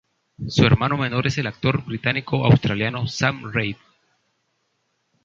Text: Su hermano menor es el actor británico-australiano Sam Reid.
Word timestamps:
Su 0.47 0.65
hermano 0.65 0.97
menor 0.97 1.27
es 1.27 1.37
el 1.37 1.45
actor 1.45 1.85
británico-australiano 1.85 3.05
Sam 3.05 3.51
Reid. 3.53 3.75